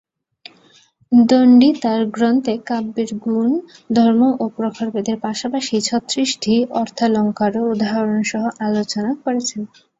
দন্ডী 1.11 1.69
তাঁর 1.83 2.01
গ্রন্থে 2.15 2.53
কাব্যের 2.67 3.11
গুণ, 3.23 3.51
ধর্ম 3.89 4.21
ও 4.39 4.55
প্রকারভেদের 4.57 5.17
পাশাপাশি 5.25 5.75
ছত্রিশটি 5.87 6.53
অর্থালঙ্কারও 6.79 7.63
উদাহরণসহ 7.73 8.43
আলোচনা 8.67 9.11
করেছেন। 9.23 9.61